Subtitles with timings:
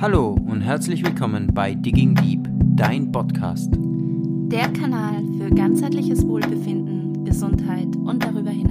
[0.00, 3.68] Hallo und herzlich willkommen bei Digging Deep, dein Podcast.
[3.74, 8.69] Der Kanal für ganzheitliches Wohlbefinden, Gesundheit und darüber hinaus.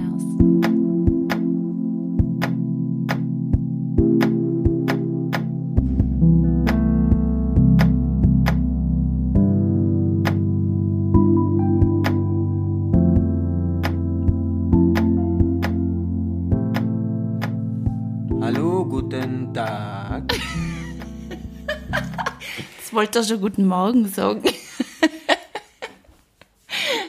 [23.14, 24.44] Wollte schon guten Morgen sagen.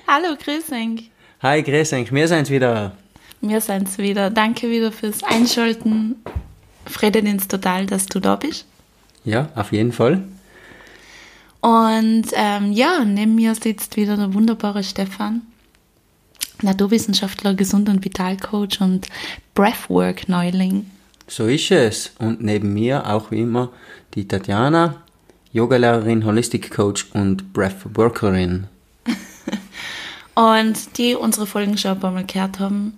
[0.08, 1.12] Hallo, euch.
[1.44, 2.94] Hi, euch, wir sind's wieder.
[3.42, 4.32] Wir sind's wieder.
[4.32, 6.16] Danke wieder fürs Einschalten.
[6.88, 8.66] Freut uns total, dass du da bist.
[9.26, 10.24] Ja, auf jeden Fall.
[11.60, 15.44] Und ähm, ja, neben mir sitzt wieder der wunderbare Stefan,
[16.64, 19.08] Naturwissenschaftler, Gesund- und Vitalcoach und
[19.54, 20.90] Breathwork-Neuling.
[21.28, 22.12] So ist es.
[22.18, 23.70] Und neben mir auch wie immer
[24.16, 25.04] die Tatjana,
[25.54, 28.68] Yogalehrerin, Holistic Coach und Breathworkerin.
[30.36, 32.94] Und die unsere Folgen schon ein paar Mal gehört haben,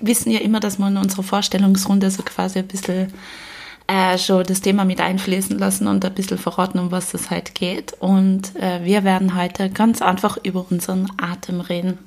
[0.00, 3.12] wissen ja immer, dass wir in unserer Vorstellungsrunde so quasi ein bisschen
[3.86, 7.52] äh, schon das Thema mit einfließen lassen und ein bisschen verraten, um was es heute
[7.52, 7.94] geht.
[8.00, 11.98] Und äh, wir werden heute ganz einfach über unseren Atem reden.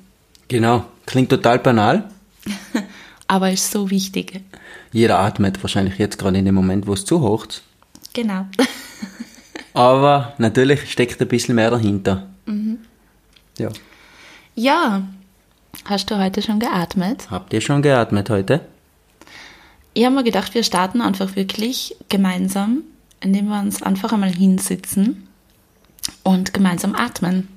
[0.48, 2.10] Genau, klingt total banal.
[3.26, 4.42] Aber ist so wichtig.
[4.92, 7.62] Jeder atmet wahrscheinlich jetzt gerade in dem Moment, wo es zuhocht.
[8.12, 8.46] Genau.
[9.74, 12.26] Aber natürlich steckt ein bisschen mehr dahinter.
[13.58, 13.68] Ja.
[14.54, 15.02] Ja,
[15.84, 17.30] hast du heute schon geatmet?
[17.30, 18.60] Habt ihr schon geatmet heute?
[19.94, 22.82] Ich habe mir gedacht, wir starten einfach wirklich gemeinsam,
[23.20, 25.28] indem wir uns einfach einmal hinsitzen
[26.22, 27.48] und gemeinsam atmen.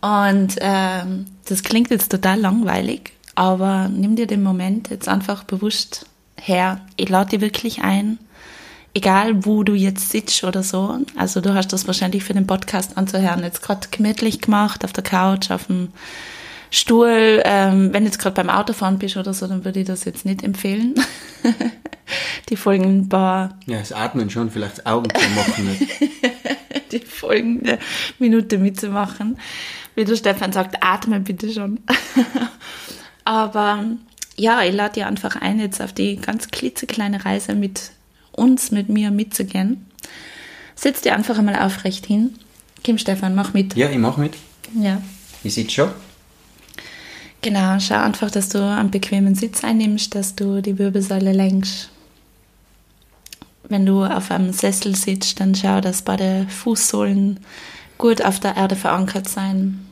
[0.00, 6.06] Und ähm, das klingt jetzt total langweilig, aber nimm dir den Moment jetzt einfach bewusst
[6.40, 6.80] her.
[6.96, 8.18] Ich lade dich wirklich ein,
[8.94, 10.98] egal wo du jetzt sitzt oder so.
[11.16, 15.04] Also du hast das wahrscheinlich für den Podcast anzuhören jetzt gerade gemütlich gemacht, auf der
[15.04, 15.88] Couch, auf dem
[16.70, 17.42] Stuhl.
[17.44, 20.24] Ähm, wenn du jetzt gerade beim Autofahren bist oder so, dann würde ich das jetzt
[20.24, 20.94] nicht empfehlen.
[22.48, 25.88] Die folgen ein paar Ja, das Atmen schon, vielleicht das Augen zu machen.
[26.92, 27.78] die folgende
[28.18, 29.38] Minute mitzumachen.
[29.94, 31.80] Wie der Stefan sagt, atme bitte schon.
[33.24, 33.84] Aber
[34.36, 37.92] ja, ich lade dir einfach ein, jetzt auf die ganz klitzekleine Reise mit
[38.32, 39.86] uns, mit mir mitzugehen.
[40.74, 42.34] Setz dir einfach einmal aufrecht hin.
[42.82, 43.76] Kim Stefan, mach mit.
[43.76, 44.34] ja, ich mach mit.
[44.74, 45.00] Ja.
[45.44, 45.90] Ich sitze schon.
[47.42, 51.90] Genau, schau einfach, dass du einen bequemen Sitz einnimmst, dass du die Wirbelsäule lenkst.
[53.68, 57.40] Wenn du auf einem Sessel sitzt, dann schau, dass beide Fußsohlen
[57.98, 59.86] gut auf der Erde verankert sein.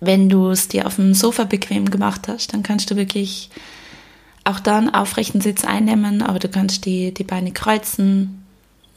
[0.00, 3.50] Wenn du es dir auf dem Sofa bequem gemacht hast, dann kannst du wirklich
[4.44, 8.44] auch da einen aufrechten Sitz einnehmen, aber du kannst die, die Beine kreuzen,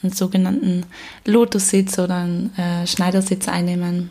[0.02, 0.86] einen sogenannten
[1.26, 4.10] Lotussitz oder einen äh, Schneidersitz einnehmen.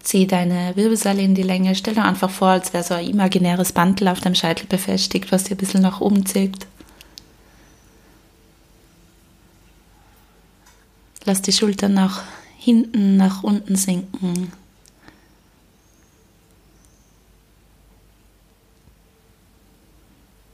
[0.00, 1.74] Zieh deine Wirbelsäule in die Länge.
[1.74, 5.44] Stell dir einfach vor, als wäre so ein imaginäres Bandel auf deinem Scheitel befestigt, was
[5.44, 6.66] dir ein bisschen nach oben zieht.
[11.24, 12.22] Lass die Schultern nach
[12.56, 14.52] hinten, nach unten sinken.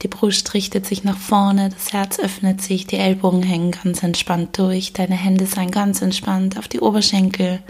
[0.03, 4.59] Die Brust richtet sich nach vorne, das Herz öffnet sich, die Ellbogen hängen ganz entspannt
[4.59, 7.63] durch, deine Hände seien ganz entspannt auf die Oberschenkel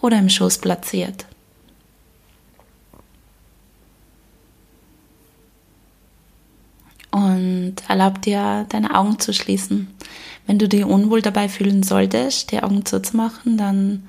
[0.00, 1.26] oder im Schoß platziert.
[7.12, 9.88] Und erlaub dir, deine Augen zu schließen.
[10.46, 14.08] Wenn du dich unwohl dabei fühlen solltest, die Augen zuzumachen, dann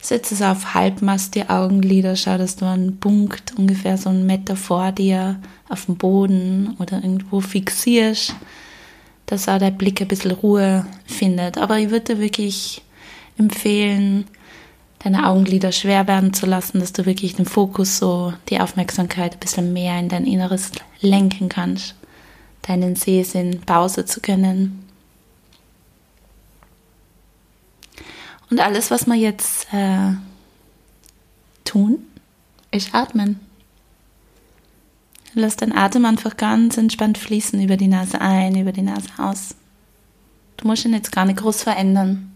[0.00, 4.56] setze es auf Halbmast die Augenlider, schau, dass du einen Punkt ungefähr so einen Meter
[4.56, 8.34] vor dir auf dem Boden oder irgendwo fixierst,
[9.26, 11.58] dass auch der Blick ein bisschen Ruhe findet.
[11.58, 12.82] Aber ich würde dir wirklich
[13.38, 14.24] empfehlen,
[15.00, 19.40] deine Augenlider schwer werden zu lassen, dass du wirklich den Fokus so, die Aufmerksamkeit ein
[19.40, 21.94] bisschen mehr in dein Inneres lenken kannst,
[22.62, 24.89] deinen Sehsinn Pause zu können.
[28.50, 30.12] Und alles, was wir jetzt äh,
[31.64, 32.04] tun,
[32.72, 33.40] ist atmen.
[35.34, 39.54] Lass deinen Atem einfach ganz entspannt fließen über die Nase ein, über die Nase aus.
[40.56, 42.29] Du musst ihn jetzt gar nicht groß verändern.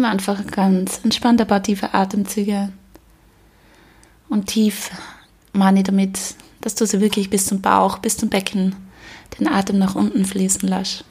[0.00, 2.72] Nimm einfach ganz entspannt ein paar tiefe Atemzüge.
[4.30, 4.90] Und tief
[5.52, 6.18] ich damit,
[6.62, 8.74] dass du sie wirklich bis zum Bauch, bis zum Becken
[9.38, 11.04] den Atem nach unten fließen lässt.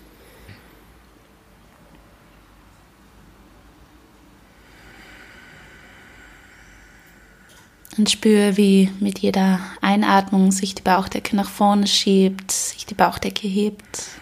[7.95, 13.47] Und spüre, wie mit jeder Einatmung sich die Bauchdecke nach vorne schiebt, sich die Bauchdecke
[13.47, 14.19] hebt.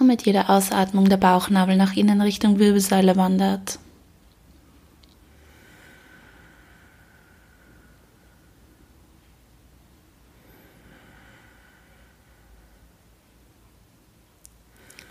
[0.00, 3.78] Und mit jeder Ausatmung der Bauchnabel nach innen Richtung Wirbelsäule wandert.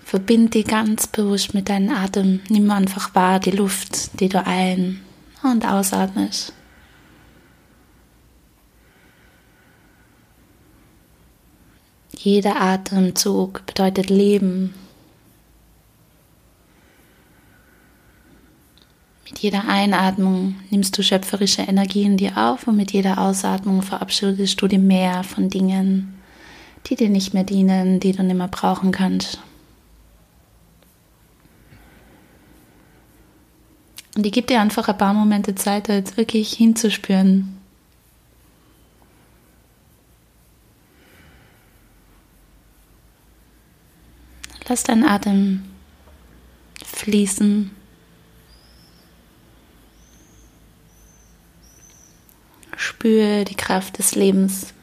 [0.04, 2.40] Verbind die ganz bewusst mit deinem Atem.
[2.50, 5.02] Nimm einfach wahr die Luft, die du ein-
[5.44, 6.52] und ausatmest.
[12.22, 14.74] Jeder Atemzug bedeutet Leben.
[19.24, 24.62] Mit jeder Einatmung nimmst du schöpferische Energie in dir auf und mit jeder Ausatmung verabschiedest
[24.62, 26.20] du dir mehr von Dingen,
[26.88, 29.40] die dir nicht mehr dienen, die du nicht mehr brauchen kannst.
[34.18, 37.59] Und ich gebe dir einfach ein paar Momente Zeit, da jetzt wirklich hinzuspüren.
[44.70, 45.64] Lass deinen Atem
[46.86, 47.72] fließen.
[52.78, 54.76] Spüre die Kraft des Lebens.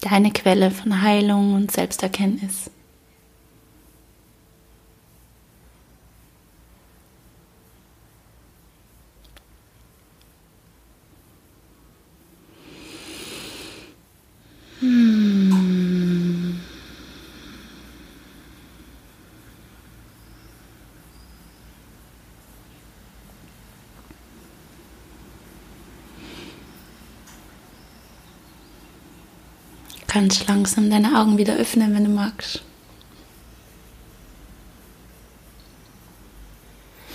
[0.00, 2.70] Deine Quelle von Heilung und Selbsterkenntnis.
[30.18, 32.60] Kannst langsam deine Augen wieder öffnen, wenn du magst.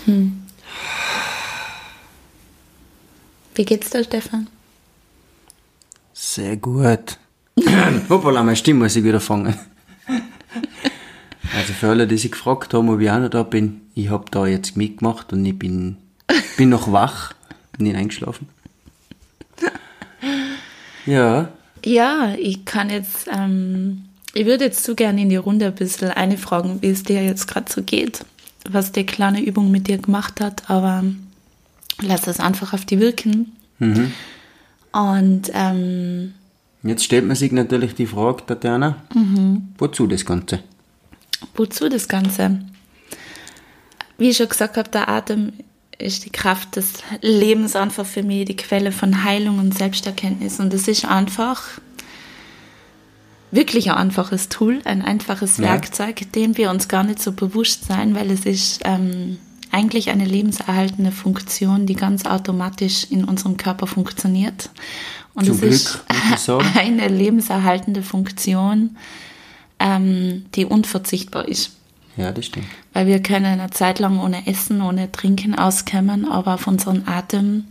[0.06, 0.42] Hm.
[3.56, 4.48] Wie geht's dir, Stefan?
[6.14, 7.18] Sehr gut.
[8.10, 9.54] Hoppala, meine Stimme muss ich wieder fangen.
[11.54, 14.32] Also für alle, die sich gefragt haben, ob ich auch noch da bin, ich habe
[14.32, 15.98] da jetzt mitgemacht und ich bin,
[16.56, 17.34] bin noch wach,
[17.74, 18.48] bin nicht eingeschlafen.
[21.06, 21.52] Ja,
[21.86, 24.04] ja, ich kann jetzt, ähm,
[24.34, 27.24] ich würde jetzt so gerne in die Runde ein bisschen eine fragen, wie es dir
[27.24, 28.26] jetzt gerade so geht,
[28.70, 31.04] was die kleine Übung mit dir gemacht hat, aber
[32.02, 33.56] lass das einfach auf die wirken.
[33.80, 34.12] Mhm.
[34.92, 36.34] Und ähm,
[36.84, 39.74] jetzt stellt man sich natürlich die Frage, Tatjana, mhm.
[39.78, 40.60] wozu das Ganze?
[41.56, 42.60] Wozu das Ganze?
[44.18, 45.54] Wie ich schon gesagt habe, der Atem
[46.00, 50.60] ist die Kraft des Lebens einfach für mich die Quelle von Heilung und Selbsterkenntnis.
[50.60, 51.62] Und es ist einfach
[53.52, 55.66] wirklich ein einfaches Tool, ein einfaches ja.
[55.66, 59.38] Werkzeug, dem wir uns gar nicht so bewusst sein, weil es ist ähm,
[59.72, 64.70] eigentlich eine lebenserhaltende Funktion, die ganz automatisch in unserem Körper funktioniert.
[65.34, 65.74] Und Zum es Glück,
[66.34, 68.98] ist eine lebenserhaltende Funktion,
[69.80, 71.72] ähm, die unverzichtbar ist.
[72.18, 72.68] Ja, das stimmt.
[72.94, 77.66] Weil wir können eine Zeit lang ohne Essen, ohne Trinken auskommen, aber auf unseren Atem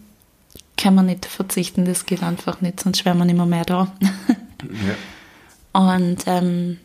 [0.77, 3.93] kann man nicht verzichten, das geht einfach nicht, sonst wären wir nicht mehr, da.
[4.63, 5.81] ja.
[5.81, 6.79] Und ähm,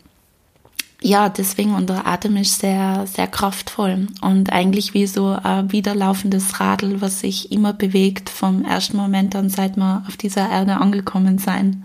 [1.00, 7.00] ja, deswegen unser Atem ist sehr, sehr kraftvoll und eigentlich wie so ein wiederlaufendes Radl,
[7.00, 11.84] was sich immer bewegt vom ersten Moment an, seit wir auf dieser Erde angekommen sein,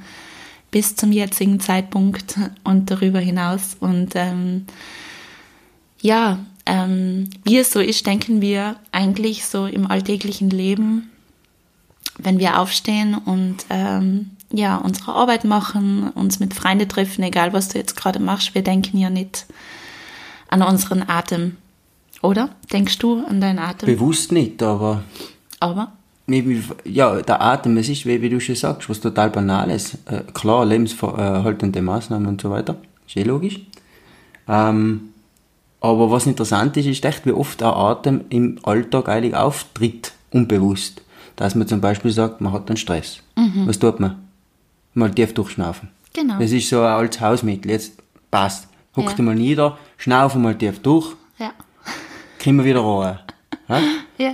[0.71, 3.77] bis zum jetzigen Zeitpunkt und darüber hinaus.
[3.79, 4.65] Und ähm,
[6.03, 11.09] ja, ähm, wie es so ist, denken wir eigentlich so im alltäglichen Leben,
[12.19, 17.69] wenn wir aufstehen und ähm, ja, unsere Arbeit machen, uns mit Freunden treffen, egal was
[17.69, 19.45] du jetzt gerade machst, wir denken ja nicht
[20.49, 21.55] an unseren Atem.
[22.21, 22.49] Oder?
[22.71, 23.87] Denkst du an deinen Atem?
[23.87, 25.03] Bewusst nicht, aber.
[25.59, 25.93] Aber?
[26.85, 29.97] Ja, der Atem, es ist, wie, wie du schon sagst, was total Banales.
[30.05, 32.77] Äh, klar, lebensverhaltende Maßnahmen und so weiter.
[33.07, 33.59] Ist eh logisch.
[34.47, 35.12] Ähm,
[35.83, 41.01] aber was interessant ist, ist echt, wie oft der Atem im Alltag eigentlich auftritt, unbewusst.
[41.35, 43.17] Dass man zum Beispiel sagt, man hat einen Stress.
[43.35, 43.67] Mhm.
[43.67, 44.23] Was tut man?
[44.93, 45.89] Mal tief durchschnaufen.
[46.13, 46.39] Genau.
[46.39, 47.71] Das ist so ein altes Hausmittel.
[47.71, 47.97] Jetzt
[48.31, 48.69] passt.
[48.95, 49.11] Huck ja.
[49.11, 51.15] dich mal nieder, schnaufe mal tief durch.
[51.37, 51.51] Ja.
[52.39, 53.19] Kriegen wir wieder rein.
[53.69, 53.81] Ja?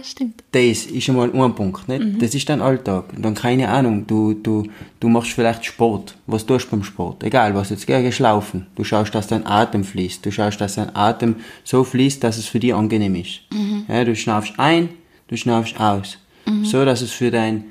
[0.03, 0.43] stimmt.
[0.51, 2.03] Das ist schon mal ein Punkt, nicht?
[2.03, 2.19] Mhm.
[2.19, 3.13] Das ist dein Alltag.
[3.15, 4.67] Und dann keine Ahnung, du, du,
[4.99, 6.15] du machst vielleicht Sport.
[6.27, 7.23] Was tust du beim Sport?
[7.23, 8.67] Egal, was jetzt gehst schlaufen.
[8.75, 10.25] Du schaust, dass dein Atem fließt.
[10.25, 13.41] Du schaust, dass dein Atem so fließt, dass es für dich angenehm ist.
[13.51, 13.85] Mhm.
[13.87, 14.89] Ja, du schnaufst ein,
[15.27, 16.17] du schnaufst aus.
[16.63, 17.65] so dass es für deinen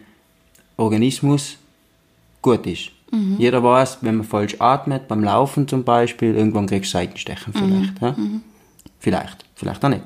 [0.76, 1.56] Organismus
[2.42, 2.92] gut ist.
[3.38, 8.02] Jeder weiß, wenn man falsch atmet, beim Laufen zum Beispiel, irgendwann kriegst du Seitenstechen vielleicht.
[8.02, 8.14] Ja?
[9.00, 10.02] Vielleicht, vielleicht auch nicht.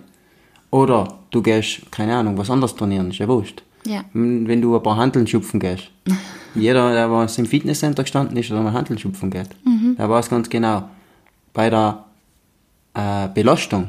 [0.73, 3.63] Oder du gehst, keine Ahnung, was anderes trainieren, ist ja wurscht.
[3.87, 4.05] Ja.
[4.13, 5.91] Wenn du ein paar Handeln schupfen gehst.
[6.55, 9.49] Jeder, der was im Fitnesscenter gestanden ist oder mal Handeln schupfen geht,
[9.99, 10.89] der weiß ganz genau,
[11.55, 12.05] bei der
[12.95, 13.89] äh, Belastung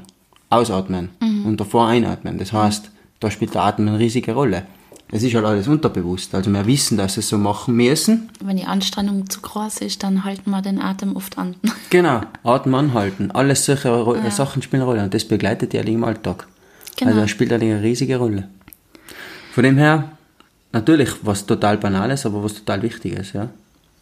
[0.50, 1.10] ausatmen
[1.46, 2.38] und davor einatmen.
[2.38, 4.66] Das heißt, da spielt der Atem eine riesige Rolle.
[5.12, 6.34] Es ist halt alles unterbewusst.
[6.34, 8.30] Also wir wissen, dass wir es so machen müssen.
[8.42, 11.56] Wenn die Anstrengung zu groß ist, dann halten wir den Atem oft an.
[11.90, 13.30] Genau, Atem anhalten.
[13.32, 16.48] Alles solche Ro Sachen spielen eine Rolle und das begleitet die im Alltag.
[16.98, 17.12] Genau.
[17.12, 18.48] Also es spielt halt eine riesige Rolle.
[19.54, 20.12] Von dem her,
[20.72, 23.50] natürlich was total Banales, aber was total Wichtiges, ja.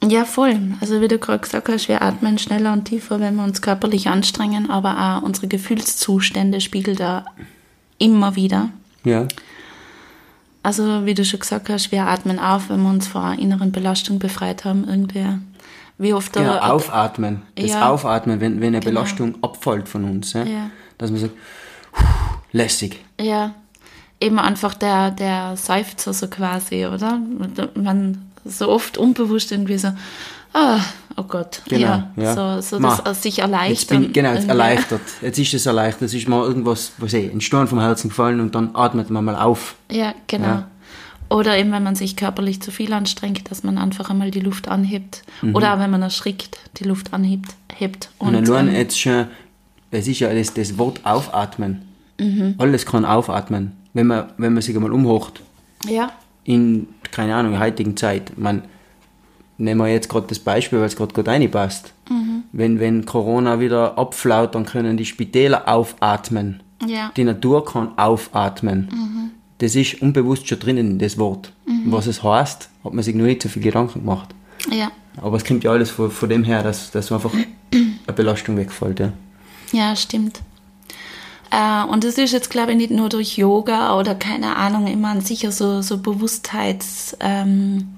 [0.04, 0.58] Ja, voll.
[0.82, 4.08] Also wie du gerade gesagt hast, wir atmen schneller und tiefer, wenn wir uns körperlich
[4.08, 7.26] anstrengen, aber auch unsere Gefühlszustände spiegelt da
[8.00, 8.70] immer wieder.
[9.04, 9.28] Ja,
[10.64, 13.72] Also wie du schon gesagt hast, wir atmen auf, wenn wir uns vor einer inneren
[13.72, 15.26] Belastung befreit haben, irgendwie.
[15.98, 17.44] Wie oft da- aufatmen.
[17.56, 17.90] Das Ja.
[17.90, 19.02] Aufatmen, wenn, wenn eine Genau.
[19.02, 20.34] Belastung abfällt von uns.
[20.34, 20.44] Ja?
[20.46, 20.70] Ja.
[20.98, 21.34] Dass man sagt,
[22.52, 23.00] lässig.
[23.20, 23.54] Ja,
[24.20, 27.20] eben einfach der, der Seufzer so quasi, oder?
[27.76, 29.90] Man so oft unbewusst irgendwie so,
[30.54, 30.80] ah,
[31.18, 32.34] oh Gott, Genau, ja, ja.
[32.34, 34.02] so, so Ma, das sich Jetzt erleichtern.
[34.04, 35.02] bin, genau, jetzt erleichtert.
[35.22, 36.04] Jetzt ist es erleichtert.
[36.04, 39.26] Es ist mal irgendwas, was ich, ein Stein vom Herzen gefallen und dann atmet man
[39.26, 39.76] mal auf.
[39.92, 40.46] Ja, genau.
[40.46, 40.68] Ja.
[41.30, 44.68] Oder eben, wenn man sich körperlich zu viel anstrengt, dass man einfach einmal die Luft
[44.68, 45.24] anhebt.
[45.54, 47.56] Oder auch wenn man erschrickt, die Luft anhebt.
[47.74, 48.10] Hebt.
[48.18, 49.28] Und, allein ähm, jetzt schon,
[49.92, 51.84] es ist ja das, das Wort aufatmen.
[52.22, 52.56] Mhm.
[52.58, 53.74] Alles kann aufatmen.
[53.94, 55.42] Wenn man, wenn man sich einmal umhocht,
[55.88, 56.12] ja,
[56.44, 58.64] in, keine Ahnung, der heutigen Zeit, man,
[59.58, 61.94] nehmen wir jetzt gerade das Beispiel, weil es gerade gut reinpasst.
[62.10, 62.44] Mhm.
[62.52, 66.62] Wenn, wenn Corona wieder abflaut, dann können die Spitäler aufatmen.
[66.88, 68.90] ja, Die Natur kann aufatmen.
[68.92, 69.32] Mhm.
[69.60, 71.52] Das ist unbewusst schon drinnen, das Wort.
[71.86, 74.30] Was es heißt, hat man sich noch nicht so viel Gedanken gemacht.
[74.72, 74.92] ja.
[75.22, 77.34] Aber es kommt ja alles von, von dem her, dass, dass einfach
[77.74, 79.00] eine Belastung wegfällt.
[79.02, 79.12] Ja.
[79.74, 80.40] Ja, stimmt.
[81.52, 85.20] Äh, und das ist jetzt, glaube ich, nicht nur durch Yoga oder keine Ahnung, immer
[85.22, 87.90] sicher so, so Bewusstheits- ähm,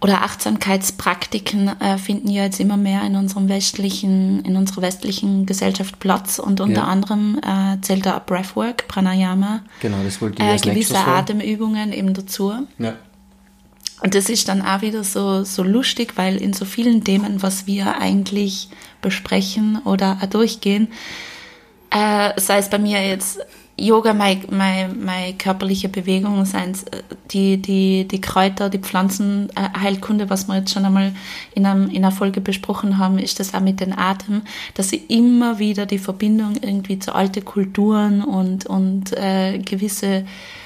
[0.00, 5.98] oder Achtsamkeitspraktiken äh, finden ja jetzt immer mehr in unserem westlichen, in unserer westlichen Gesellschaft
[5.98, 6.84] Platz und unter Ja.
[6.88, 10.98] anderem äh, zählt da Breathwork, Pranayama, Genau, das wollte ich äh, gewisse.
[10.98, 12.52] Atemübungen eben dazu.
[12.78, 12.94] Ja.
[14.02, 17.66] Und das ist dann auch wieder so, so lustig, weil in so vielen Themen, was
[17.66, 18.68] wir eigentlich
[19.00, 20.88] besprechen oder durchgehen,
[21.94, 23.40] äh, sei es bei mir jetzt
[23.76, 30.30] Yoga, meine mein, mein körperliche Bewegung, seien es äh, die, die, die Kräuter, die Pflanzenheilkunde,
[30.30, 31.12] was wir jetzt schon einmal
[31.54, 34.42] in, einem, in einer Folge besprochen haben, ist das auch mit den Atem,
[34.74, 40.24] dass ich immer wieder die Verbindung irgendwie zu alte Kulturen und, und äh, gewisse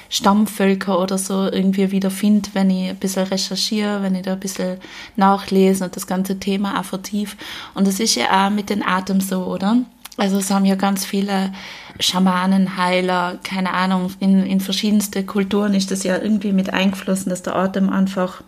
[0.09, 4.39] Stammvölker oder so irgendwie wieder finde, wenn ich ein bisschen recherchiere, wenn ich da ein
[4.39, 4.77] bisschen
[5.15, 7.37] nachlese und das ganze Thema auch vertief.
[7.75, 9.77] Und das ist ja auch mit den Atem so, oder?
[10.19, 11.51] Also es haben ja ganz viele
[11.99, 17.41] Schamanen, Heiler, keine Ahnung, in, in verschiedenste Kulturen ist das ja irgendwie mit eingeflossen, dass
[17.41, 18.41] der Atem einfach,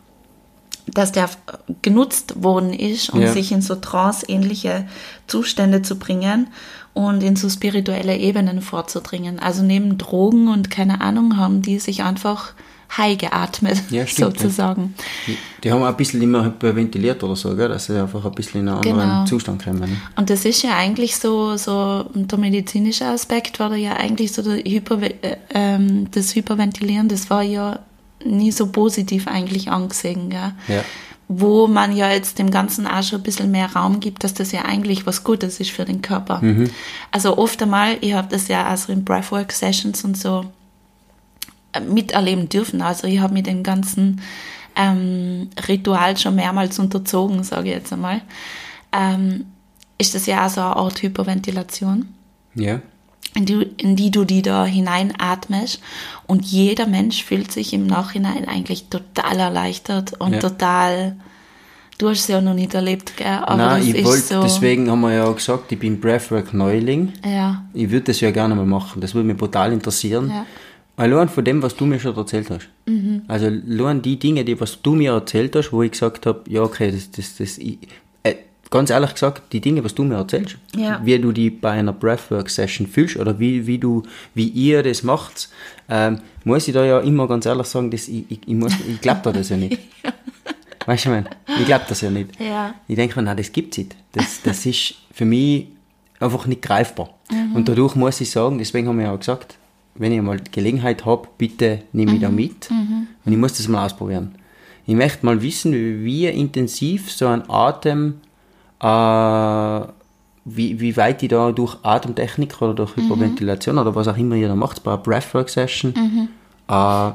[0.88, 1.30] dass der
[1.82, 3.32] genutzt worden ist, um Ja.
[3.32, 4.88] sich in so trance-ähnliche
[5.28, 6.48] Zustände zu bringen
[6.94, 9.40] und in so spirituelle Ebenen vorzudringen.
[9.40, 12.54] Also neben Drogen und keine Ahnung haben die sich einfach
[12.98, 14.42] high geatmet, Ja, stimmt, ja.
[14.42, 14.94] sozusagen.
[15.28, 17.70] Die, die haben auch ein bisschen immer ventiliert oder so, gell?
[17.70, 19.26] dass sie einfach ein bisschen in einen anderen Genau.
[19.26, 19.80] Zustand kommen.
[19.80, 19.98] Ne?
[20.16, 24.42] Und das ist ja eigentlich so, so der medizinische Aspekt war da ja eigentlich so
[24.42, 27.80] der Hyper, äh, ähm, das Hyperventilieren, das war ja
[28.26, 30.52] nie so positiv eigentlich angesehen, gell?
[30.68, 30.84] Ja.
[31.34, 34.52] Wo man ja jetzt dem Ganzen auch schon ein bisschen mehr Raum gibt, dass das
[34.52, 36.42] ja eigentlich was Gutes ist für den Körper.
[37.10, 40.44] Also oft einmal, ich habe das ja also in Breathwork-Sessions und so
[41.80, 42.82] miterleben dürfen.
[42.82, 44.22] Also ich habe mir den ganzen
[44.76, 48.22] ähm, Ritual schon mehrmals unterzogen, sage ich jetzt einmal.
[48.94, 49.46] Ähm,
[49.98, 52.08] ist das ja auch so eine Art Hyperventilation,
[52.56, 52.80] Ja.
[53.36, 55.80] in die, in die du die da hineinatmest.
[56.28, 60.40] Und jeder Mensch fühlt sich im Nachhinein eigentlich total erleichtert und Ja.
[60.40, 61.16] total.
[61.98, 63.28] Du hast es ja noch nicht erlebt, gell?
[63.28, 64.42] Aber Nein, ich wollte, so.
[64.42, 67.14] deswegen haben wir ja auch gesagt, ich bin Breathwork Neuling.
[67.24, 69.02] Ja, Ich würde das ja gerne mal machen.
[69.02, 70.30] Das würde mich brutal interessieren.
[70.30, 70.46] Ja.
[70.98, 72.68] Allein von dem, was du mir schon erzählt hast.
[72.86, 73.24] Mhm.
[73.28, 76.62] Also allein die Dinge, die was du mir erzählt hast, wo ich gesagt habe, ja
[76.62, 77.80] okay, das, das, das, ich,
[78.24, 78.36] äh,
[78.70, 81.02] ganz ehrlich gesagt, die Dinge, was du mir erzählst, Ja.
[81.04, 84.04] wie du die bei einer Breathwork-Session fühlst oder wie, wie du,
[84.36, 85.50] wie ihr das macht,
[85.90, 89.00] ähm, muss ich da ja immer ganz ehrlich sagen, dass ich, ich, ich, muss- ich
[89.02, 89.80] glaube da das ja nicht.
[90.86, 91.30] Weißt du, ich meine,
[91.60, 92.40] ich glaube das ja nicht.
[92.40, 92.74] Ja.
[92.88, 93.96] Ich denke mir, nein, das gibt's nicht.
[94.12, 95.68] Das, das ist für mich
[96.20, 97.10] einfach nicht greifbar.
[97.54, 99.58] Und dadurch muss ich sagen, deswegen haben wir ja auch gesagt,
[99.96, 103.86] wenn ich mal Gelegenheit habe, bitte nehme ich da mit und ich muss das mal
[103.86, 104.36] ausprobieren.
[104.86, 108.16] Ich möchte mal wissen, wie, intensiv so ein Atem,
[108.82, 109.82] äh,
[110.44, 114.48] wie, wie weit ich da durch Atemtechnik oder durch Hyperventilation oder was auch immer ihr
[114.48, 115.94] da macht, bei einer Breathwork-Session,
[116.68, 117.12] äh,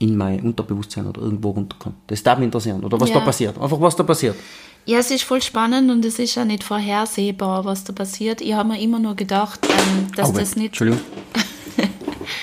[0.00, 1.94] in mein Unterbewusstsein oder irgendwo runterkomme.
[2.06, 2.84] Das darf mich interessieren.
[2.84, 3.16] Oder was Ja.
[3.16, 3.58] da passiert.
[3.58, 4.36] Einfach was da passiert.
[4.84, 8.40] Ja, es ist voll spannend und es ist ja nicht vorhersehbar, was da passiert.
[8.40, 10.66] Ich habe mir immer nur gedacht, ähm, dass Auwe, das nicht.
[10.68, 11.00] Entschuldigung.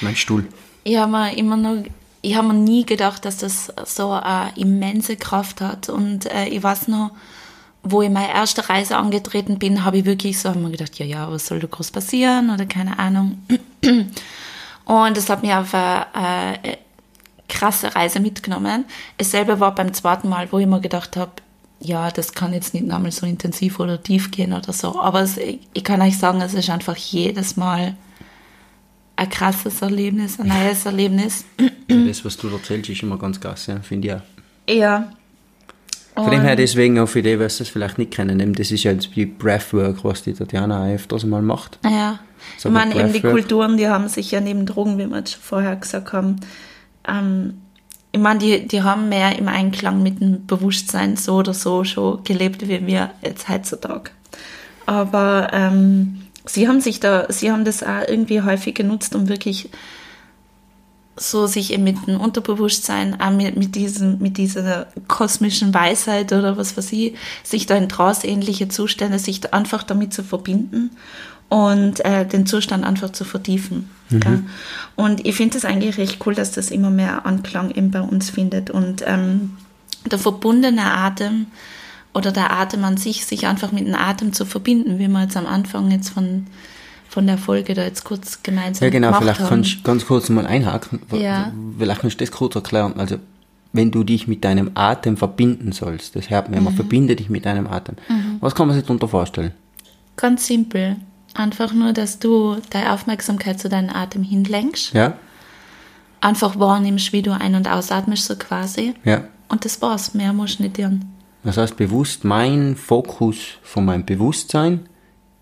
[0.02, 0.48] mein Stuhl.
[0.84, 1.84] Ich habe mir immer nur,
[2.22, 5.90] ich habe mir nie gedacht, dass das so eine immense Kraft hat.
[5.90, 7.12] Und äh, ich weiß noch,
[7.84, 11.32] wo ich meine erste Reise angetreten bin, habe ich wirklich so mir gedacht, ja, ja,
[11.32, 13.44] was soll da groß passieren oder keine Ahnung.
[14.86, 16.78] Und das hat mich auf eine äh,
[17.48, 18.86] krasse Reise mitgenommen.
[19.18, 21.32] Es selber war beim zweiten Mal, wo ich mir gedacht habe,
[21.80, 25.00] ja, das kann jetzt nicht nochmal so intensiv oder tief gehen oder so.
[25.00, 27.96] Aber es, ich kann euch sagen, es ist einfach jedes Mal
[29.26, 31.46] ein krasses Erlebnis, ein neues Erlebnis.
[31.88, 34.22] Das, was du erzählst, ist immer ganz krass, ja, finde ich auch.
[34.70, 35.12] Ja.
[36.16, 38.92] Von dem her deswegen auch für die, was das vielleicht nicht kennen, das ist ja
[38.92, 41.78] jetzt wie Breathwork, was die Tatjana öfters mal macht.
[41.84, 42.20] Ja.
[42.56, 43.22] Ich Sag mal, meine, eben die.
[43.22, 46.38] Kulturen, die haben sich ja neben Drogen, wie wir jetzt schon vorher gesagt haben,
[47.08, 47.56] ähm,
[48.12, 52.24] ich meine, die, die haben mehr im Einklang mit dem Bewusstsein so oder so schon
[52.24, 54.12] gelebt, wie wir jetzt heutzutage.
[54.86, 59.70] Aber ähm, sie haben sich da, sie haben das auch irgendwie häufig genutzt, um wirklich
[61.18, 66.58] so sich eben mit dem Unterbewusstsein, auch mit, mit, diesem, mit dieser kosmischen Weisheit oder
[66.58, 70.92] was weiß ich, sich da in tranceähnliche Zustände, sich da einfach damit zu verbinden
[71.48, 73.90] und äh, den Zustand einfach zu vertiefen.
[74.10, 74.44] gell?
[74.96, 78.30] Und ich finde es eigentlich recht cool, dass das immer mehr Anklang eben bei uns
[78.30, 79.58] findet und ähm,
[80.12, 81.48] der verbundene Atem
[82.16, 85.38] oder der Atem an sich, sich einfach mit dem Atem zu verbinden, wie wir jetzt
[85.38, 86.48] am Anfang jetzt von,
[87.10, 89.50] von der Folge da jetzt kurz gemeinsam Ja, genau, vielleicht haben.
[89.50, 91.02] kannst du ganz kurz mal einhaken.
[91.12, 91.52] Ja.
[91.78, 92.94] Vielleicht kannst du das kurz erklären.
[92.98, 93.18] Also,
[93.74, 96.76] wenn du dich mit deinem Atem verbinden sollst, das hört man immer, Mhm.
[96.76, 97.96] verbinde dich mit deinem Atem.
[98.40, 99.52] Was kann man sich darunter vorstellen?
[100.16, 100.96] Ganz simpel.
[101.34, 104.94] Einfach nur, dass du deine Aufmerksamkeit zu deinem Atem hinlenkst.
[104.94, 105.14] Ja?
[106.22, 108.94] Einfach wahrnimmst, wie du ein- und ausatmest, so quasi.
[109.04, 109.26] Ja.
[109.50, 110.14] Und das war's.
[110.14, 111.02] Mehr musst du nicht tun.
[111.46, 114.90] Das heißt, bewusst, mein Fokus von meinem Bewusstsein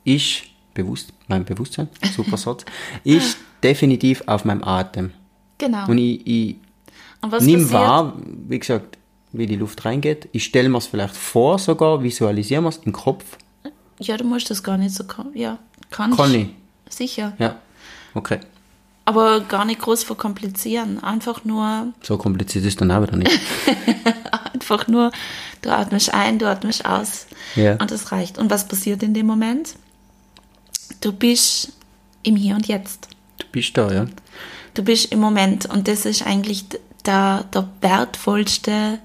[0.04, 2.66] ist, bewusst, mein Bewusstsein, super Satz,
[3.06, 5.12] ist definitiv auf meinem Atem.
[5.58, 5.88] Genau.
[5.88, 6.56] Und ich, ich
[7.39, 8.13] nimm wahr,
[8.50, 8.98] wie gesagt,
[9.32, 10.28] wie die Luft reingeht.
[10.34, 13.38] Ich stelle mir es vielleicht vor sogar, visualisiere mir es im Kopf.
[14.00, 15.06] Ja, du musst das gar nicht so.
[15.34, 15.58] Ja,
[15.89, 16.18] kannst.
[16.18, 16.50] Kann ich.
[16.89, 17.32] Sicher.
[17.39, 17.56] Ja,
[18.13, 18.39] okay.
[19.06, 21.02] Aber gar nicht groß verkomplizieren.
[21.02, 23.32] Einfach nur, So kompliziert ist dann auch wieder nicht.
[24.63, 25.12] einfach nur,
[25.62, 27.28] du atmest ein, du atmest aus.
[27.56, 27.73] Ja.
[27.73, 28.38] Und das reicht.
[28.38, 29.76] Und was passiert in dem Moment?
[31.02, 31.73] Du bist
[32.23, 33.10] im Hier und Jetzt.
[33.38, 34.06] Du bist da, ja.
[34.73, 36.65] Du bist im Moment und das ist eigentlich
[37.06, 38.99] der, der wertvollste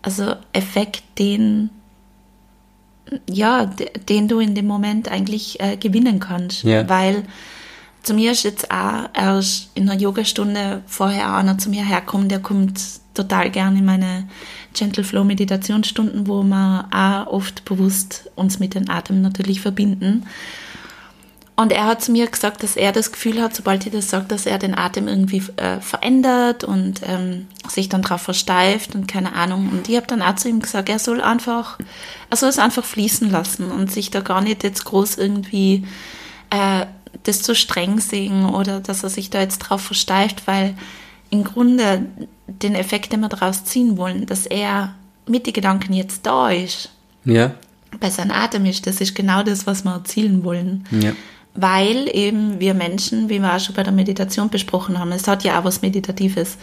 [0.00, 1.70] also Effekt, den
[3.28, 6.62] ja, den du in dem Moment eigentlich äh, gewinnen kannst.
[6.62, 6.86] Ja.
[6.88, 7.24] Weil
[8.02, 12.40] zu mir ist jetzt auch erst in einer Yogastunde vorher einer zu mir herkommt, der
[12.40, 12.78] kommt
[13.18, 14.28] total gerne in meine
[14.74, 20.24] Gentle Flow Meditationsstunden, wo wir auch oft bewusst uns mit dem Atem natürlich verbinden.
[21.56, 24.26] Und er hat zu mir gesagt, dass er das Gefühl hat, sobald ich das sage,
[24.28, 29.34] dass er den Atem irgendwie äh, verändert und ähm, sich dann drauf versteift und keine
[29.34, 29.68] Ahnung.
[29.72, 31.76] Und ich habe dann auch zu ihm gesagt, er soll einfach,
[32.30, 35.84] er soll es einfach fließen lassen und sich da gar nicht jetzt groß irgendwie
[36.50, 36.86] äh,
[37.24, 40.76] das zu streng sehen oder dass er sich da jetzt drauf versteift, weil
[41.30, 42.06] im Grunde
[42.48, 44.94] den Effekt, den wir daraus ziehen wollen, dass er
[45.26, 46.90] mit den Gedanken jetzt da ist,
[47.24, 47.52] Ja,
[48.00, 50.84] bei seinem Atem ist, das ist genau das, was wir erzielen wollen.
[50.90, 51.12] ja.
[51.60, 55.42] Weil eben wir Menschen, wie wir auch schon bei der Meditation besprochen haben, es hat
[55.42, 56.56] ja auch was Meditatives.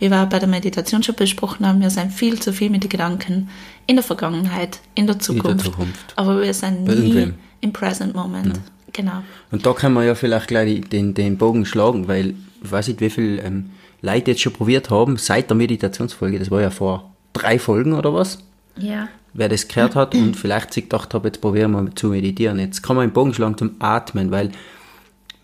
[0.00, 2.88] Wie wir bei der Meditation schon besprochen haben, wir sind viel zu viel mit den
[2.88, 3.48] Gedanken
[3.86, 5.66] in der Vergangenheit, in der Zukunft.
[5.66, 6.14] Zukunft.
[6.16, 7.34] Aber wir sind Bei nie irgendwem.
[7.60, 8.58] im Present Moment.
[8.92, 9.22] Genau.
[9.52, 13.00] Und da kann man ja vielleicht gleich den, den Bogen schlagen, weil ich weiß nicht,
[13.00, 13.70] wie viele ähm,
[14.02, 18.12] Leute jetzt schon probiert haben, seit der Meditationsfolge, das war ja vor drei Folgen oder
[18.14, 18.38] was,
[18.76, 19.08] Ja.
[19.34, 22.58] wer das gehört hat und vielleicht sich gedacht hat, jetzt probieren wir zu meditieren.
[22.58, 24.50] Jetzt kann man den Bogen schlagen zum Atmen, weil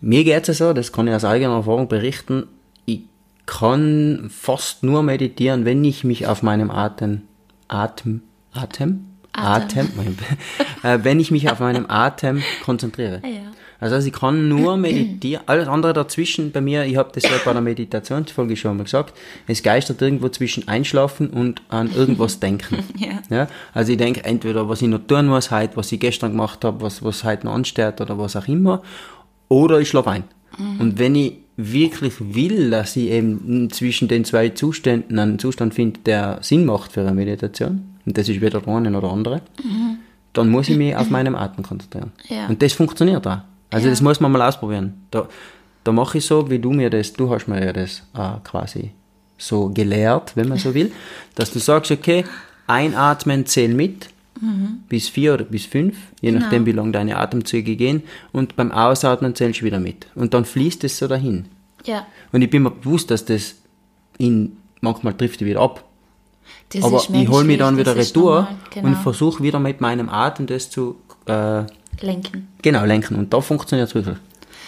[0.01, 2.47] mir geht es so, das kann ich aus eigener Erfahrung berichten,
[2.85, 3.01] ich
[3.45, 7.21] kann fast nur meditieren, wenn ich mich auf meinem Atem,
[7.67, 8.21] Atem,
[8.53, 9.89] Atem, Atem,
[10.83, 13.21] äh, wenn ich mich auf meinem Atem konzentriere.
[13.23, 13.51] Ja.
[13.79, 17.53] Also, ich kann nur meditieren, alles andere dazwischen bei mir, ich habe das ja bei
[17.53, 19.13] der Meditationsfolge schon mal gesagt,
[19.47, 22.79] es geistert irgendwo zwischen Einschlafen und an irgendwas denken.
[22.97, 23.07] Ja.
[23.29, 26.63] Ja, also ich denke entweder, was ich noch tun muss heute, was ich gestern gemacht
[26.63, 28.81] habe, was, was heute noch ansteht oder was auch immer,
[29.49, 30.23] oder ich schlafe ein.
[30.79, 35.99] Und wenn ich wirklich will, dass ich eben zwischen den zwei Zuständen einen Zustand finde,
[36.05, 39.41] der Sinn macht für eine Meditation, und das ist weder der eine oder der andere,
[39.63, 39.97] mhm.
[40.33, 42.11] dann muss ich mich auf meinen Atem konzentrieren.
[42.29, 42.47] Ja.
[42.47, 43.39] Und das funktioniert auch.
[43.69, 43.91] Also ja.
[43.91, 45.05] das muss man mal ausprobieren.
[45.11, 45.27] Da,
[45.83, 48.91] da mache ich so, wie du mir das, du hast mir ja das äh, quasi
[49.37, 50.91] so gelehrt, wenn man so will,
[51.35, 52.25] dass du sagst, okay,
[52.65, 54.09] einatmen, zähl mit,
[54.41, 54.79] mhm.
[54.89, 56.43] bis vier oder bis fünf, je genau.
[56.43, 60.07] nachdem, wie lange deine Atemzüge gehen, und beim Ausatmen zählst du wieder mit.
[60.15, 61.45] Und dann fließt es so dahin.
[61.85, 62.05] Ja.
[62.31, 63.55] Und ich bin mir bewusst, dass das
[64.17, 65.83] in, manchmal trifft wieder ab.
[66.69, 68.87] Das Aber ich hole mich dann wieder retour genau.
[68.87, 71.63] und versuche wieder mit meinem Atem das zu äh,
[72.01, 72.47] lenken.
[72.61, 73.15] Genau, lenken.
[73.15, 74.17] Und da funktioniert es wirklich.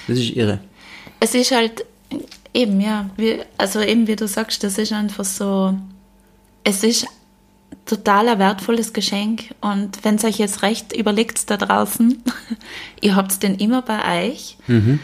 [0.08, 0.60] Das ist irre.
[1.20, 1.86] Es ist halt
[2.54, 5.78] eben, ja, wie, also eben wie du sagst, das ist einfach so,
[6.64, 7.06] es ist
[7.86, 9.56] total ein wertvolles Geschenk.
[9.62, 12.22] Und wenn es euch jetzt recht überlegt da draußen,
[13.02, 14.58] ihr habt es denn immer bei euch.
[14.68, 15.00] Mhm.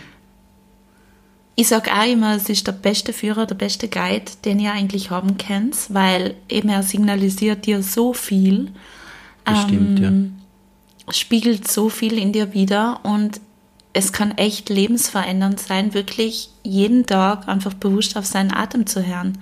[1.58, 5.10] Ich sage auch immer, es ist der beste Führer, der beste Guide, den ihr eigentlich
[5.10, 8.72] haben könnt, weil eben er signalisiert dir so viel.
[9.46, 10.45] Bestimmt, ähm, ja.
[11.10, 13.40] Spiegelt so viel in dir wieder und
[13.94, 19.38] es kann echt lebensverändernd sein, wirklich jeden Tag einfach bewusst auf seinen Atem zu hören.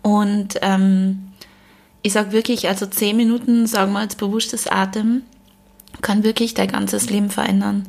[0.00, 1.32] Und ähm,
[2.02, 5.22] ich sage wirklich, also zehn Minuten, sagen wir als bewusstes Atem,
[6.00, 7.86] kann wirklich dein ganzes Leben verändern.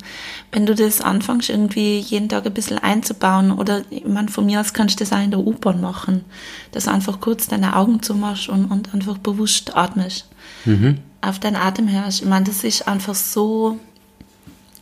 [0.52, 4.60] Wenn du das anfängst, irgendwie jeden Tag ein bisschen einzubauen oder, ich meine, von mir
[4.60, 6.26] aus kannst du das auch in der U-Bahn machen,
[6.71, 10.28] dass du einfach kurz deine Augen zumachst und, und einfach bewusst atmest.
[10.65, 10.99] Mhm.
[11.24, 12.22] Auf deinen Atem hörst.
[12.22, 13.80] Ich meine, das ist einfach so,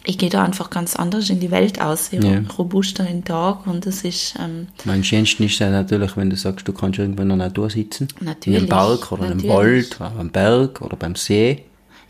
[0.04, 2.42] ich gehe da einfach ganz anders in die Welt aus, ja.
[2.58, 4.36] robuster in den Tag und das ist...
[4.40, 7.70] Ähm, mein schönsten ist ja natürlich, wenn du sagst, du kannst irgendwo in der Natur
[7.70, 8.08] sitzen.
[8.20, 8.64] Natürlich.
[8.64, 9.46] In einem Park oder natürlich.
[9.46, 11.64] im Wald oder am Berg oder beim See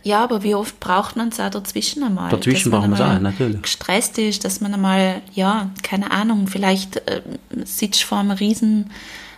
[0.04, 2.32] ja, aber wie oft braucht man es auch dazwischen einmal?
[2.32, 3.62] Dazwischen braucht man es auch, natürlich.
[3.62, 7.22] Gestresst ist, dass man einmal, ja, keine Ahnung, vielleicht äh,
[7.66, 8.90] sitzt vor einem Riesen,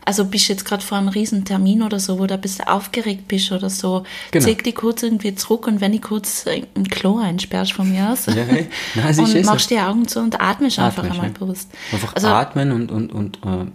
[0.05, 3.27] also bist jetzt gerade vor einem riesen Termin oder so, wo du ein bisschen aufgeregt
[3.27, 4.45] bist oder so, genau.
[4.45, 8.25] zeig dich kurz irgendwie zurück und wenn ich kurz ein Klo einsperrst von mir aus
[8.25, 8.67] ja, hey.
[8.95, 11.33] Nein, und machst die Augen zu und atmest einfach einmal ja.
[11.37, 11.69] bewusst.
[11.91, 13.65] Einfach also, atmen und, und, und äh,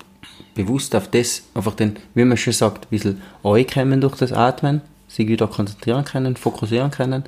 [0.55, 4.83] bewusst auf das, einfach den, wie man schon sagt, ein bisschen einkommen durch das Atmen
[5.09, 7.25] sich wieder konzentrieren können, fokussieren können.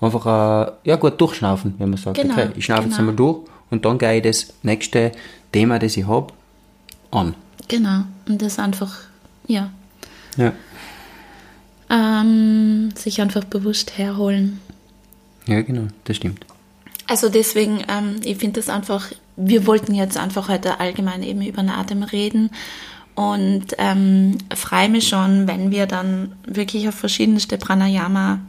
[0.00, 2.90] Einfach äh, ja, gut durchschnaufen, wenn man sagt, genau, okay, ich schnaufe genau.
[2.92, 5.12] jetzt einmal durch und dann gehe ich das nächste
[5.52, 6.32] Thema, das ich habe,
[7.10, 7.34] an.
[7.70, 8.98] Genau, und das einfach,
[9.46, 9.70] ja.
[10.36, 10.52] Ja.
[11.88, 14.60] Ähm, sich einfach bewusst herholen.
[15.46, 16.44] Ja, genau, das stimmt.
[17.06, 21.62] Also deswegen, ähm, ich finde das einfach, wir wollten jetzt einfach heute allgemein eben über
[21.62, 22.50] den Atem reden
[23.14, 28.40] und ähm, freue mich schon, wenn wir dann wirklich auf verschiedenste Pranayama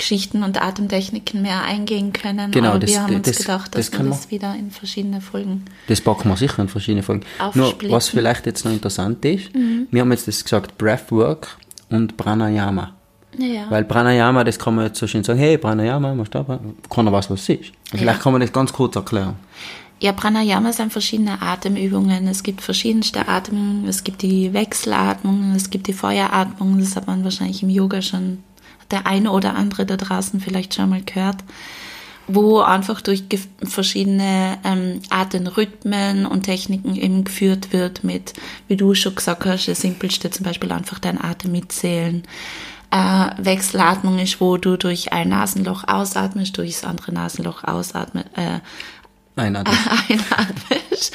[0.00, 2.50] Geschichten und Atemtechniken mehr eingehen können.
[2.50, 5.20] Genau, Aber das, wir haben uns das, gedacht, dass das wir das wieder in verschiedene
[5.20, 5.66] Folgen.
[5.88, 7.24] Das packen wir sicher in verschiedene Folgen.
[7.54, 9.86] Nur, was vielleicht jetzt noch interessant ist, mhm.
[9.90, 11.58] wir haben jetzt das gesagt, Breathwork
[11.90, 12.94] und Pranayama.
[13.38, 13.70] Ja.
[13.70, 16.58] Weil Pranayama, das kann man jetzt so schön sagen, hey, Pranayama, machst du da?
[16.88, 17.72] Keiner weiß, was es ist.
[17.90, 18.14] Vielleicht ja.
[18.14, 19.36] kann man das ganz kurz erklären.
[20.00, 22.26] Ja, Pranayama sind verschiedene Atemübungen.
[22.26, 23.86] Es gibt verschiedenste Atmungen.
[23.86, 26.78] Es gibt die Wechselatmung, es gibt die Feueratmung.
[26.80, 28.38] Das hat man wahrscheinlich im Yoga schon,
[28.90, 31.38] der eine oder andere da draußen vielleicht schon mal gehört.
[32.26, 33.24] Wo einfach durch
[33.62, 38.34] verschiedene ähm, Atemrhythmen und Techniken eben geführt wird mit,
[38.68, 42.22] wie du schon gesagt hast, das simpelste zum Beispiel einfach dein Atem mitzählen.
[42.92, 48.60] Äh, Wechselatmung ist, wo du durch ein Nasenloch ausatmest, durch das andere Nasenloch ausatmest, äh,
[49.36, 49.76] Einatmen.
[50.08, 51.14] Einatmest.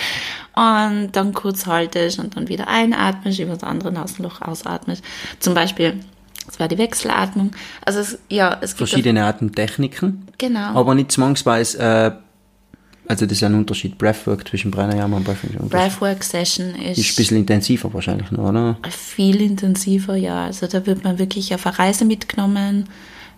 [0.56, 5.04] Und dann kurz haltest und dann wieder einatmest, über das andere Nasenloch ausatmest.
[5.40, 6.00] Zum Beispiel,
[6.46, 7.52] das war die Wechselatmung.
[7.86, 10.28] Also es, ja, es gibt verschiedene Atemtechniken.
[10.38, 10.74] Genau.
[10.74, 12.12] Aber nicht zwangsweise, äh,
[13.08, 15.70] also das ist ein Unterschied, Breathwork zwischen Pranayama und Breathwork.
[15.70, 16.98] Breathwork Session ist...
[16.98, 18.78] Ist ein bisschen intensiver wahrscheinlich noch, oder?
[18.90, 20.46] Viel intensiver, ja.
[20.46, 22.90] Also da wird man wirklich auf eine Reise mitgenommen,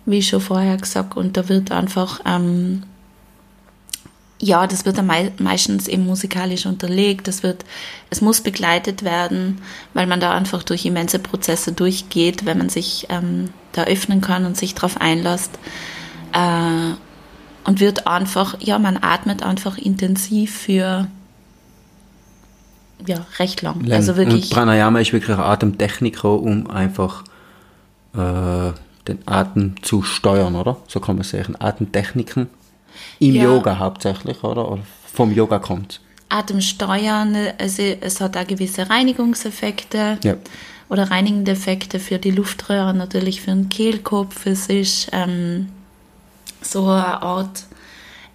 [0.06, 2.20] wie schon vorher gesagt, und da wird einfach...
[2.24, 2.82] Ähm,
[4.40, 7.26] ja, das wird dann meistens eben musikalisch unterlegt.
[7.26, 7.64] Das wird,
[8.10, 9.60] es muss begleitet werden,
[9.94, 14.44] weil man da einfach durch immense Prozesse durchgeht, wenn man sich ähm, da öffnen kann
[14.44, 15.58] und sich darauf einlässt.
[16.32, 16.94] Äh,
[17.64, 21.08] und wird einfach, ja, man atmet einfach intensiv für
[23.06, 23.84] ja, recht lang.
[23.84, 23.96] lang.
[23.96, 24.44] Also wirklich.
[24.44, 27.24] Und Pranayama ist wirklich eine Atemtechniker, um einfach
[28.14, 28.72] äh,
[29.06, 30.76] den Atem zu steuern, oder?
[30.86, 31.56] So kann man sagen.
[31.58, 32.48] Atemtechniken
[33.18, 33.44] im ja.
[33.44, 34.70] Yoga hauptsächlich, oder?
[34.70, 40.36] oder vom Yoga kommt Atemsteuern, also es hat auch gewisse Reinigungseffekte ja.
[40.90, 44.44] oder reinigende Effekte für die Luftröhre, natürlich für den Kehlkopf.
[44.44, 45.70] Es ist ähm,
[46.60, 47.64] so eine Art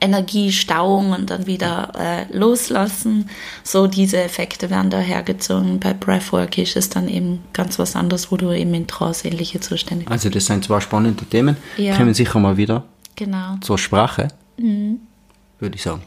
[0.04, 3.30] Energiestauung und dann wieder äh, loslassen.
[3.64, 5.80] So diese Effekte werden da hergezogen.
[5.80, 10.06] Bei Breathwork ist es dann eben ganz was anderes, wo du eben in trance-ähnliche Zustände
[10.10, 11.56] Also das sind zwei spannende Themen.
[11.78, 11.96] Ja.
[11.96, 12.84] Kommen sicher mal wieder
[13.16, 13.58] Genau.
[13.62, 15.00] zur Sprache, Mhm.
[15.60, 16.02] würde ich sagen.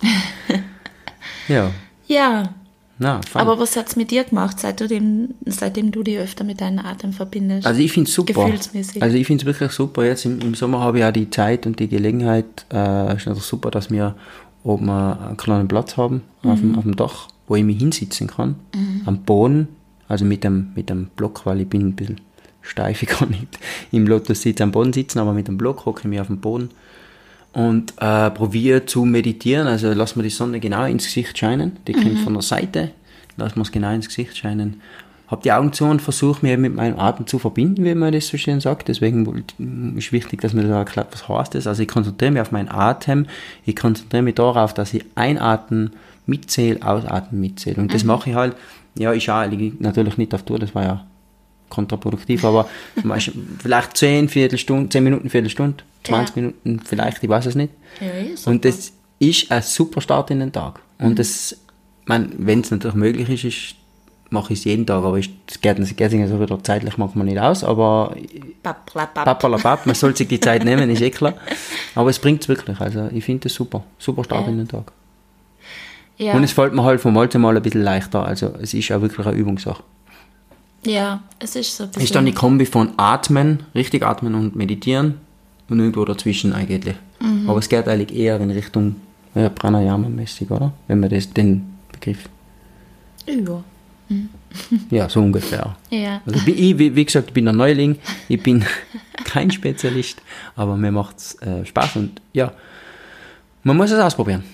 [1.48, 1.70] ja,
[2.06, 2.54] Ja,
[3.00, 6.60] na, aber was hat's mit dir gemacht, seit du dem, seitdem du dich öfter mit
[6.60, 7.64] deinem Atem verbindest?
[7.66, 8.44] Also ich finde es super.
[8.46, 9.00] Gefühlsmäßig.
[9.00, 10.04] Also ich finde es wirklich super.
[10.04, 12.66] Jetzt im, im Sommer habe ich auch die Zeit und die Gelegenheit.
[12.72, 14.16] Äh, ist natürlich super, dass wir
[14.64, 18.56] oben einen kleinen Platz haben auf, dem, auf dem Dach, wo ich mich hinsitzen kann.
[19.06, 19.68] Am Boden,
[20.08, 22.20] also mit dem, mit dem Block, weil ich bin ein bisschen
[22.62, 23.58] steif, ich kann nicht
[23.92, 26.40] im Lotus Sitz am Boden sitzen, aber mit dem Block hocke ich mich auf dem
[26.40, 26.70] Boden
[27.52, 29.66] und äh, probiere zu meditieren.
[29.66, 31.76] Also lass mir die Sonne genau ins Gesicht scheinen.
[31.86, 32.90] Die kommt von der Seite,
[33.36, 34.80] lass mir es genau ins Gesicht scheinen.
[35.28, 38.28] Hab die Augen zu und versuche mich mit meinem Atem zu verbinden, wie man das
[38.28, 38.88] so schön sagt.
[38.88, 39.44] Deswegen
[39.96, 41.66] ist wichtig, dass man da erklärt, was heißt das.
[41.66, 43.26] Also ich konzentriere mich auf meinen Atem.
[43.66, 45.90] Ich konzentriere mich darauf, dass ich einatmen
[46.24, 47.76] mitzähle, ausatmen mitzähle.
[47.76, 48.56] Und das mache ich halt,
[48.96, 51.04] ja, ich schaue natürlich nicht auf Tour, das war ja
[51.68, 52.68] kontraproduktiv, aber
[53.58, 56.42] vielleicht 10, Viertelstunde, 10 Minuten, Viertelstunde, 20 Ja.
[56.42, 57.72] Minuten vielleicht, ich weiß es nicht.
[58.00, 58.50] Ja.
[58.50, 60.80] Und das ist ein super Start in den Tag.
[60.98, 61.56] Und das,
[62.06, 63.74] wenn es natürlich möglich ist, ist
[64.30, 67.64] mache ich es jeden Tag, aber ich- es geht, also wieder zeitlich manchmal nicht aus,
[67.64, 68.14] aber
[68.62, 71.32] papalapap, man soll sich die Zeit nehmen, ist eh klar.
[71.94, 74.52] Aber es bringt es wirklich, also ich finde es super, super Start Ja.
[74.52, 74.92] in den Tag.
[76.18, 76.34] Ja.
[76.34, 78.90] Und es fällt mir halt von Mal zu Mal ein bisschen leichter, also es ist
[78.92, 79.82] auch wirklich eine Übungssache.
[80.84, 81.84] Ja, es ist so.
[81.98, 85.14] Ist dann die Kombi von Atmen, richtig atmen und meditieren
[85.68, 86.94] und irgendwo dazwischen eigentlich.
[87.20, 87.48] Mhm.
[87.48, 88.96] Aber es geht eigentlich eher in Richtung
[89.34, 90.72] ja, Pranayama-mäßig, oder?
[90.86, 92.28] Wenn man das, den Begriff,
[93.26, 93.62] ja.
[94.90, 95.76] ja, so ungefähr.
[95.90, 96.22] ja.
[96.24, 98.64] Also wie, ich, wie, wie gesagt, ich bin ein Neuling, ich bin
[99.24, 100.22] kein Spezialist,
[100.56, 102.52] aber mir macht es äh, Spaß und ja,
[103.64, 104.44] man muss es ausprobieren.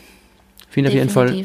[0.69, 1.45] Ich finde auf jeden Fall,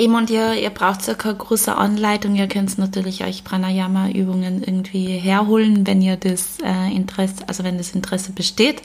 [0.00, 2.36] Eben und ihr, ihr braucht ja keine große Anleitung.
[2.36, 7.96] Ihr könnt natürlich euch Pranayama-Übungen irgendwie herholen, wenn ihr das äh, Interesse, also wenn das
[7.96, 8.80] Interesse besteht.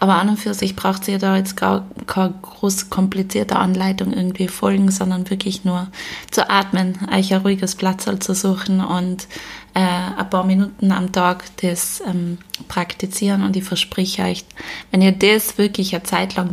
[0.00, 4.48] Aber an und für sich braucht ihr da jetzt gar keine groß komplizierte Anleitung irgendwie
[4.48, 5.88] folgen, sondern wirklich nur
[6.30, 9.28] zu atmen, euch ein ruhiges Platz zu suchen und
[9.72, 12.36] äh, ein paar Minuten am Tag das ähm,
[12.68, 13.44] praktizieren.
[13.44, 14.44] Und ich verspreche euch,
[14.90, 16.52] wenn ihr das wirklich eine Zeit lang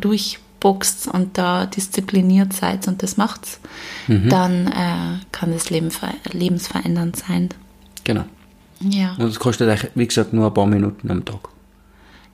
[0.67, 3.59] durchboxt und da diszipliniert seid und das macht's,
[4.07, 7.49] dann äh, kann das Leben ver lebensverändernd sein.
[8.03, 8.25] genau.
[8.79, 9.15] Ja.
[9.17, 11.49] Und es kostet euch, wie gesagt, nur ein paar Minuten am Tag.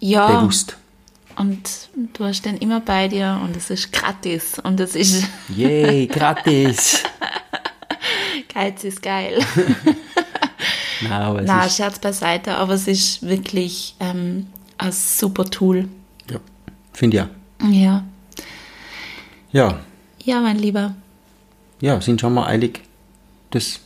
[0.01, 0.41] Ja.
[0.41, 0.75] Bewusst.
[1.37, 5.23] Und du hast den immer bei dir und es ist gratis und es ist
[5.55, 7.01] Yay, gratis.
[8.53, 9.39] Geiz ist geil.
[11.01, 15.87] Nein, aber es Na, ist, Scherz beiseite, aber es ist wirklich ähm, ein super Tool.
[16.29, 16.39] ja,
[16.91, 17.69] finde ich auch.
[17.71, 18.03] Ja.
[19.53, 19.79] Ja,
[20.25, 20.95] Ja, mein Lieber.
[21.81, 22.81] ja, sind schon mal eilig,
[23.51, 23.79] das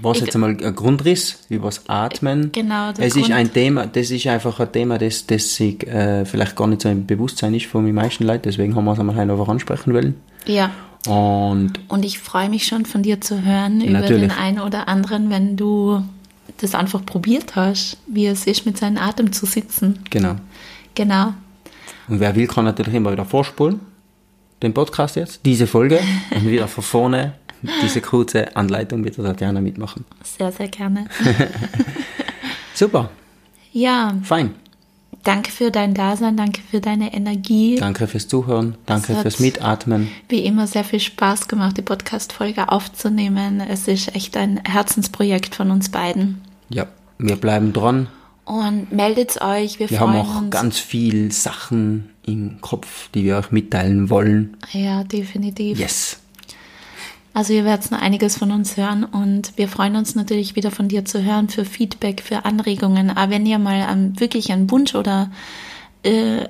[0.00, 2.52] was Ich- jetzt einmal ein Grundriss über das Atmen.
[2.52, 5.84] Genau, der Es ist Grund- ein Thema, das ist einfach ein Thema, das, das sich
[5.88, 8.92] äh, vielleicht gar nicht so im Bewusstsein ist von den meisten Leuten, deswegen haben wir
[8.92, 10.14] es einmal heute einfach ansprechen wollen.
[10.46, 10.70] Ja.
[11.08, 14.28] Und Und ich freue mich schon von dir zu hören über Natürlich.
[14.28, 16.02] den einen oder anderen, wenn du
[16.58, 20.00] das einfach probiert hast, wie es ist, mit seinem Atem zu sitzen.
[20.10, 20.36] genau.
[20.94, 21.34] Genau.
[22.08, 23.80] Und wer will, kann natürlich immer wieder vorspulen,
[24.62, 26.00] den Podcast jetzt, diese Folge,
[26.34, 27.34] und wieder von vorne
[27.82, 30.04] diese kurze Anleitung mit der Tatjana mitmachen.
[30.22, 31.06] Sehr, sehr gerne.
[32.74, 33.10] Super,
[33.72, 34.54] Ja, fein.
[35.24, 37.76] danke für dein Dasein, danke für deine Energie.
[37.76, 40.08] Danke fürs Zuhören, danke fürs Mitatmen.
[40.28, 43.60] Wie immer sehr viel Spaß gemacht, die Podcast-Folge aufzunehmen.
[43.60, 46.40] Es ist echt ein Herzensprojekt von uns beiden.
[46.68, 46.86] Ja,
[47.18, 48.06] wir bleiben dran.
[48.48, 50.50] Und meldet euch, wir, Wir freuen haben auch uns.
[50.50, 54.56] ganz viel Sachen im Kopf, die wir euch mitteilen wollen.
[54.72, 55.78] ja, definitiv.
[55.78, 56.18] Yes.
[57.34, 60.88] Also ihr werdet noch einiges von uns hören und wir freuen uns natürlich wieder von
[60.88, 63.10] dir zu hören für Feedback, für Anregungen.
[63.10, 65.30] Aber wenn ihr mal ähm, wirklich einen Wunsch oder
[66.02, 66.46] äh,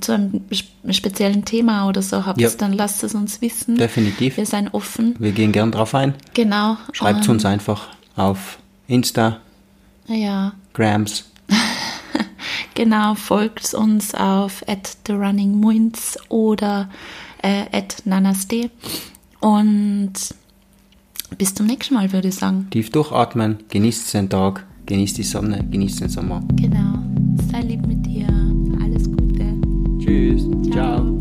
[0.00, 2.48] zu einem sp- speziellen Thema oder so habt, Ja.
[2.50, 3.76] dann lasst es uns wissen.
[3.76, 4.38] Definitiv.
[4.38, 5.14] Wir sind offen.
[5.18, 6.14] Wir gehen gern drauf ein.
[6.34, 6.78] Genau.
[6.92, 9.40] Schreibt Und- uns einfach auf Insta,
[10.08, 11.24] Ja, Grams.
[12.74, 13.14] genau.
[13.14, 16.88] Folgt uns auf at the running Muins oder
[17.42, 18.70] äh, at nanaste.
[19.40, 20.12] Und
[21.36, 22.68] bis zum nächsten Mal, würde ich sagen.
[22.70, 26.42] Tief durchatmen, genießt den Tag, genießt die Sonne, genießt den Sommer.
[26.56, 26.98] Genau.
[27.50, 28.28] Sei lieb mit dir.
[28.82, 29.54] Alles Gute.
[30.00, 30.44] Tschüss.
[30.72, 31.17] Ciao.